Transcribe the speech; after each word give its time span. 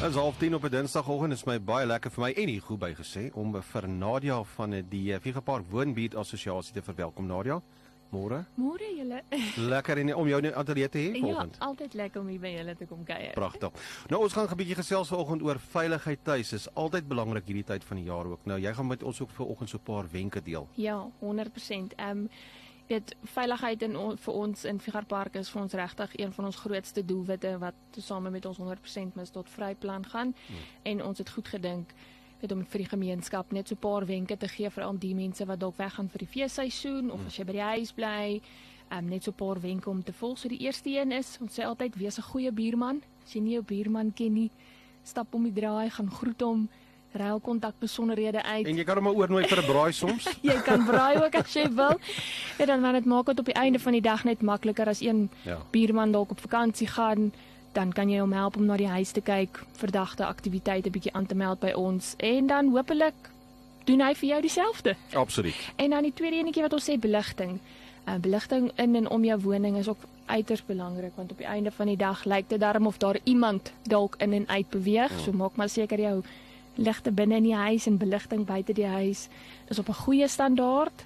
Dit 0.00 0.08
is 0.08 0.16
half 0.16 0.38
10 0.38 0.54
op 0.54 0.64
'n 0.64 0.70
Dinsdagoggend. 0.70 1.30
Dit 1.30 1.38
is 1.38 1.44
my 1.44 1.60
baie 1.60 1.86
lekker 1.86 2.10
vir 2.10 2.24
my 2.24 2.32
en 2.32 2.48
hier 2.48 2.60
goed 2.60 2.78
bygesê 2.78 3.30
om 3.34 3.62
vir 3.62 3.88
Nadia 3.88 4.42
van 4.42 4.70
die 4.88 5.18
Vigapark 5.20 5.64
Woonbuurt 5.70 6.14
Assosiasie 6.14 6.72
te 6.72 6.82
verwelkom. 6.82 7.26
Nadia, 7.26 7.60
môre. 8.12 8.44
Môre 8.54 8.88
julle. 8.96 9.22
Lekker 9.74 9.98
en 9.98 10.14
om 10.14 10.28
jou 10.28 10.38
in 10.38 10.48
die 10.48 10.54
ateljee 10.56 10.88
te 10.88 10.98
hê 10.98 11.10
Ja, 11.14 11.20
vanoggend. 11.20 11.56
altyd 11.58 11.94
lekker 11.94 12.20
om 12.20 12.28
hier 12.28 12.40
by 12.40 12.48
julle 12.56 12.74
te 12.76 12.86
kom 12.86 13.04
kuier. 13.04 13.32
Pragtig. 13.34 13.70
Nou 14.08 14.22
ons 14.22 14.32
gaan 14.32 14.48
'n 14.50 14.56
bietjie 14.56 14.76
gesels 14.76 15.08
vanoggend 15.08 15.42
oor 15.42 15.58
veiligheid 15.58 16.24
tuis. 16.24 16.52
Is 16.52 16.68
altyd 16.74 17.08
belangrik 17.08 17.46
hierdie 17.46 17.64
tyd 17.64 17.84
van 17.84 17.96
die 17.96 18.06
jaar 18.06 18.26
ook. 18.26 18.40
Nou 18.44 18.58
jy 18.58 18.72
gaan 18.74 18.86
met 18.86 19.02
ons 19.02 19.20
ook 19.20 19.30
vanoggend 19.30 19.68
so 19.70 19.76
'n 19.78 19.82
paar 19.82 20.06
wenke 20.10 20.42
deel. 20.42 20.68
Ja, 20.74 21.10
100%. 21.20 21.94
Ehm 21.96 22.10
um, 22.10 22.28
weet 22.90 23.14
veiligheid 23.22 23.82
in 23.82 23.96
on, 23.96 24.16
vir 24.18 24.34
ons 24.34 24.64
in 24.64 24.80
Figar 24.80 25.04
Park 25.06 25.34
is 25.34 25.50
vir 25.50 25.62
ons 25.62 25.72
regtig 25.72 26.16
een 26.18 26.32
van 26.32 26.44
ons 26.44 26.56
grootste 26.56 27.04
doelwitte 27.04 27.58
wat 27.58 27.74
tesame 27.90 28.30
met 28.30 28.46
ons 28.46 28.58
100% 28.58 29.14
mis 29.14 29.30
tot 29.30 29.48
vryplan 29.50 30.06
gaan. 30.06 30.34
Hmm. 30.46 30.56
En 30.82 31.04
ons 31.04 31.18
het 31.18 31.30
goed 31.30 31.48
gedink 31.48 31.94
weet 32.40 32.52
om 32.52 32.64
vir 32.64 32.78
die 32.78 32.88
gemeenskap 32.88 33.52
net 33.52 33.68
so 33.68 33.74
'n 33.74 33.78
paar 33.78 34.06
wenke 34.06 34.36
te 34.36 34.48
gee 34.48 34.70
vir 34.70 34.84
al 34.84 34.96
die 34.98 35.14
mense 35.14 35.44
wat 35.46 35.60
dalk 35.60 35.76
weggaan 35.78 36.08
vir 36.08 36.18
die 36.18 36.26
feesseisoen 36.26 37.10
of 37.10 37.20
as 37.26 37.36
jy 37.36 37.44
by 37.44 37.52
die 37.52 37.60
huis 37.76 37.92
bly. 37.92 38.40
Um, 38.92 39.08
net 39.08 39.22
so 39.24 39.30
'n 39.30 39.34
paar 39.34 39.60
wenke 39.60 39.88
om 39.90 40.02
te 40.02 40.12
volg. 40.12 40.38
So 40.38 40.48
die 40.48 40.58
eerste 40.60 40.90
een 40.90 41.12
is, 41.12 41.38
ons 41.40 41.54
sê 41.58 41.62
altyd 41.64 41.94
wees 41.96 42.18
'n 42.18 42.22
goeie 42.22 42.50
buurman. 42.52 43.02
As 43.24 43.32
jy 43.34 43.40
nie 43.40 43.52
jou 43.52 43.62
buurman 43.62 44.12
ken 44.14 44.32
nie, 44.32 44.50
stap 45.04 45.34
om 45.34 45.44
die 45.44 45.52
draai, 45.52 45.90
gaan 45.90 46.10
groet 46.10 46.40
hom, 46.40 46.68
ruil 47.12 47.40
kontak 47.40 47.74
besonderhede 47.80 48.42
uit. 48.42 48.66
En 48.66 48.76
jy 48.76 48.84
kan 48.84 48.94
hom 48.96 49.04
maar 49.04 49.14
oornooi 49.14 49.44
vir 49.46 49.58
'n 49.62 49.66
braai 49.66 49.92
soms. 49.92 50.24
jy 50.42 50.60
kan 50.62 50.84
braai 50.84 51.16
ook 51.24 51.34
as 51.34 51.52
jy 51.54 51.68
wil. 51.74 51.98
En 52.58 52.66
dan 52.66 52.80
want 52.80 52.94
dit 52.94 53.04
maak 53.04 53.26
dit 53.26 53.38
op 53.38 53.44
die 53.44 53.54
einde 53.54 53.78
van 53.78 53.92
die 53.92 54.00
dag 54.00 54.24
net 54.24 54.42
makliker 54.42 54.88
as 54.88 55.00
een 55.00 55.30
Ja. 55.44 55.58
buurman 55.70 56.12
dalk 56.12 56.30
op 56.30 56.40
vakansie 56.40 56.86
gaan, 56.86 57.32
dan 57.72 57.92
kan 57.92 58.10
jy 58.10 58.20
hom 58.20 58.32
help 58.32 58.56
om 58.56 58.66
na 58.66 58.76
die 58.76 58.88
huis 58.88 59.10
te 59.10 59.20
kyk, 59.20 59.62
verdagte 59.78 60.26
aktiwiteite 60.26 60.90
bietjie 60.90 61.12
aan 61.14 61.26
te 61.26 61.34
meld 61.34 61.60
by 61.60 61.72
ons 61.78 62.14
en 62.18 62.46
dan 62.46 62.72
hopelik 62.74 63.30
doen 63.84 64.00
hy 64.04 64.14
vir 64.14 64.28
jou 64.28 64.40
dieselfde. 64.44 64.96
Absoluut. 65.14 65.56
En 65.76 65.90
dan 65.90 66.06
die 66.06 66.14
tweede 66.14 66.36
enetjie 66.36 66.62
wat 66.62 66.72
ons 66.76 66.88
sê 66.90 66.98
beligting. 67.00 67.58
Uh, 68.06 68.16
beligting 68.22 68.70
in 68.76 68.96
en 68.96 69.08
om 69.08 69.24
jou 69.24 69.38
woning 69.40 69.76
is 69.78 69.88
ook 69.88 70.08
uiters 70.30 70.62
belangrik 70.66 71.12
want 71.18 71.32
op 71.32 71.38
die 71.42 71.46
einde 71.46 71.70
van 71.74 71.86
die 71.90 71.98
dag 71.98 72.22
lyk 72.24 72.48
dit 72.48 72.60
darm 72.60 72.86
of 72.86 72.98
daar 73.02 73.18
iemand 73.24 73.72
dalk 73.82 74.14
in 74.18 74.32
en 74.32 74.48
uit 74.48 74.68
beweeg. 74.70 75.12
So 75.24 75.32
maak 75.32 75.56
maar 75.56 75.68
seker 75.68 76.00
jou 76.00 76.22
ligte 76.74 77.10
binne 77.12 77.36
in 77.36 77.48
die 77.48 77.56
huis 77.56 77.86
en 77.86 77.98
beligting 77.98 78.46
buite 78.46 78.72
die 78.72 78.86
huis 78.86 79.28
is 79.68 79.78
op 79.78 79.88
'n 79.88 80.02
goeie 80.04 80.28
standaard. 80.28 81.04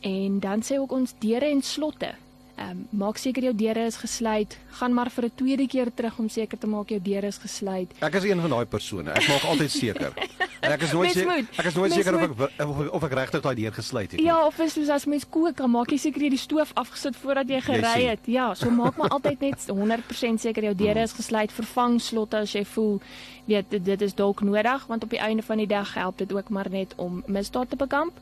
En 0.00 0.40
dan 0.40 0.62
sê 0.62 0.78
ook 0.78 0.92
ons 0.92 1.14
deure 1.18 1.46
en 1.46 1.62
slotte. 1.62 2.14
Ehm 2.56 2.70
um, 2.70 2.86
maak 2.90 3.18
seker 3.20 3.42
jou 3.42 3.54
deure 3.54 3.82
is 3.86 3.96
gesluit. 4.00 4.56
Gaan 4.78 4.94
maar 4.94 5.10
vir 5.10 5.24
'n 5.24 5.30
tweede 5.34 5.66
keer 5.66 5.90
terug 5.94 6.18
om 6.18 6.28
seker 6.28 6.58
te 6.58 6.66
maak 6.66 6.88
jou 6.88 7.00
deure 7.02 7.26
is 7.26 7.36
gesluit. 7.36 7.90
Ek 8.00 8.14
is 8.14 8.24
een 8.24 8.40
van 8.40 8.50
daai 8.50 8.64
persone. 8.64 9.10
Ek 9.12 9.28
maak 9.28 9.42
altyd 9.44 9.70
seker. 9.70 10.12
En 10.60 10.72
ek 10.72 10.82
is 10.82 10.92
nooit 10.92 11.12
seker 11.12 11.44
ek 11.58 11.64
is 11.66 11.74
nooit 11.74 11.92
seker 11.92 12.14
of 12.14 12.40
ek 12.40 12.66
of, 12.68 12.88
of 12.90 13.02
ek 13.04 13.12
regtig 13.12 13.40
daai 13.42 13.54
deur 13.54 13.72
gesluit 13.72 14.10
het. 14.12 14.20
Ja, 14.20 14.46
of 14.46 14.58
is 14.58 14.72
soos 14.72 14.88
as 14.88 15.04
mens 15.04 15.24
kook, 15.28 15.56
dan 15.56 15.70
maak 15.70 15.90
jy 15.90 15.98
seker 15.98 16.22
jy 16.22 16.28
die 16.30 16.38
stoof 16.38 16.70
afgesit 16.74 17.16
voordat 17.16 17.48
jy 17.48 17.60
gery 17.60 18.06
het. 18.08 18.20
Ja, 18.24 18.54
so 18.54 18.70
maak 18.70 18.96
maar 18.96 19.08
altyd 19.10 19.40
net 19.40 19.58
100% 19.68 20.40
seker 20.40 20.62
jou 20.64 20.74
deure 20.74 21.02
is 21.02 21.12
gesluit, 21.12 21.52
vervang 21.52 22.00
slotte 22.00 22.36
as 22.36 22.52
jy 22.52 22.64
voel 22.64 23.00
weet 23.46 23.70
dit- 23.70 23.84
dit 23.84 24.00
is 24.02 24.14
dalk 24.14 24.40
nodig 24.40 24.86
want 24.86 25.02
op 25.04 25.10
die 25.10 25.18
einde 25.20 25.42
van 25.42 25.58
die 25.58 25.66
dag 25.66 25.94
help 25.94 26.18
dit 26.18 26.32
ook 26.32 26.48
maar 26.48 26.70
net 26.70 26.94
om 26.96 27.22
misdaad 27.26 27.68
te 27.70 27.76
bekamp. 27.76 28.12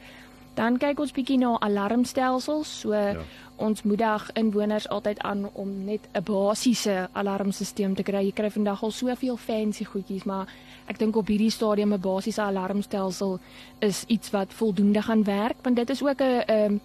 Dan 0.55 0.79
kyk 0.79 1.01
ons 1.01 1.13
bietjie 1.13 1.39
na 1.39 1.57
alarmstelsels. 1.61 2.81
So 2.81 2.93
ja. 2.93 3.23
ons 3.57 3.83
moedig 3.83 4.31
inwoners 4.35 4.89
altyd 4.89 5.19
aan 5.23 5.49
om 5.53 5.85
net 5.85 6.09
'n 6.13 6.23
basiese 6.23 7.09
alarmstelsel 7.13 7.95
te 7.95 8.03
kry. 8.03 8.25
Jy 8.25 8.33
kry 8.33 8.51
vandag 8.51 8.83
al 8.83 8.91
soveel 8.91 9.37
fancy 9.37 9.85
goedjies, 9.85 10.25
maar 10.25 10.47
ek 10.87 10.99
dink 10.99 11.17
op 11.17 11.27
hierdie 11.27 11.51
stadium 11.51 11.93
'n 11.93 12.01
basiese 12.01 12.43
alarmstelsel 12.43 13.39
is 13.79 14.05
iets 14.07 14.31
wat 14.31 14.53
voldoende 14.53 15.03
gaan 15.03 15.25
werk, 15.25 15.57
want 15.63 15.77
dit 15.77 15.91
is 15.91 16.03
ook 16.03 16.21
'n 16.21 16.45
'n 16.49 16.81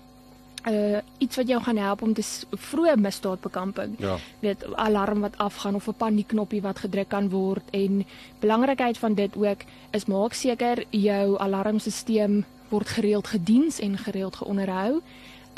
uh 0.68 0.98
iets 1.18 1.36
wat 1.36 1.48
jou 1.48 1.62
gaan 1.64 1.78
help 1.78 2.02
om 2.02 2.14
te 2.14 2.24
vroeë 2.52 2.96
misdaadbekamping. 2.96 3.96
Ja. 3.98 4.18
Weet 4.40 4.76
alarm 4.76 5.20
wat 5.20 5.38
afgaan 5.38 5.76
of 5.76 5.88
'n 5.88 5.94
paniekknoppie 5.94 6.62
wat 6.62 6.80
gedruk 6.80 7.08
kan 7.10 7.30
word 7.30 7.64
en 7.72 8.06
belangrikheid 8.40 8.98
van 8.98 9.14
dit 9.14 9.36
ook 9.36 9.62
is 9.92 10.06
maak 10.06 10.34
seker 10.34 10.86
jou 10.90 11.38
alarmstelsel 11.38 12.44
word 12.70 12.88
gereeld 12.88 13.28
gediens 13.28 13.80
en 13.80 13.98
gereeld 13.98 14.36
geonderhou. 14.36 15.02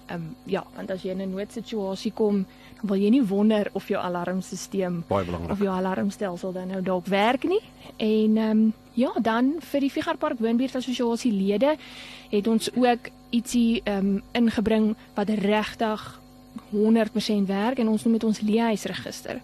Ehm 0.05 0.15
um, 0.15 0.35
ja, 0.43 0.63
want 0.75 0.91
as 0.91 1.01
jy 1.01 1.09
in 1.09 1.21
'n 1.21 1.29
noodsituasie 1.29 2.11
kom, 2.11 2.45
dan 2.75 2.89
wil 2.89 2.97
jy 2.97 3.09
nie 3.09 3.23
wonder 3.23 3.69
of 3.71 3.87
jou 3.87 4.01
alarmstelsel 4.03 5.03
of 5.49 5.59
jou 5.59 5.69
alarmstelsel 5.69 6.51
dan 6.51 6.67
nou 6.67 6.81
dalk 6.81 7.05
werk 7.05 7.43
nie. 7.43 7.61
En 7.97 8.37
ehm 8.37 8.49
um, 8.49 8.73
ja, 8.93 9.11
dan 9.21 9.55
vir 9.59 9.79
die 9.79 9.89
Figarpark 9.89 10.39
Woonbuurt 10.39 10.75
Assosiasie 10.75 11.31
lede 11.31 11.77
het 12.29 12.47
ons 12.47 12.75
ook 12.75 13.09
ietsie 13.29 13.81
ehm 13.83 13.97
um, 13.97 14.23
ingebring 14.31 14.95
wat 15.13 15.29
regtig 15.29 16.19
100% 16.71 17.47
werk 17.47 17.79
en 17.79 17.87
ons 17.87 18.03
noem 18.03 18.13
dit 18.13 18.23
ons 18.23 18.41
leehuisregister. 18.41 19.41